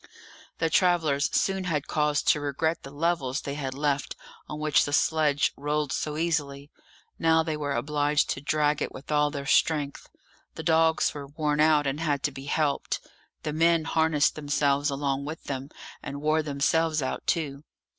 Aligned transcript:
The 0.57 0.71
travellers 0.71 1.29
soon 1.31 1.65
had 1.65 1.85
cause 1.85 2.23
to 2.23 2.39
regret 2.41 2.81
the 2.81 2.89
levels 2.89 3.39
they 3.41 3.53
had 3.53 3.75
left, 3.75 4.15
on 4.49 4.59
which 4.59 4.83
the 4.85 4.93
sledge 4.93 5.53
rolled 5.55 5.91
so 5.91 6.17
easily. 6.17 6.71
Now 7.19 7.43
they 7.43 7.55
were 7.55 7.73
obliged 7.73 8.27
to 8.31 8.41
drag 8.41 8.81
it 8.81 8.91
with 8.91 9.11
all 9.11 9.29
their 9.29 9.45
strength. 9.45 10.09
The 10.55 10.63
dogs 10.63 11.13
were 11.13 11.27
worn 11.27 11.59
out, 11.59 11.85
and 11.85 11.99
had 11.99 12.23
to 12.23 12.31
be 12.31 12.45
helped; 12.45 12.99
the 13.43 13.53
men 13.53 13.83
harnessed 13.83 14.33
themselves 14.33 14.89
along 14.89 15.25
with 15.25 15.43
them, 15.43 15.69
and 16.01 16.19
wore 16.19 16.41
themselves 16.41 17.03
out 17.03 17.27
too. 17.27 17.61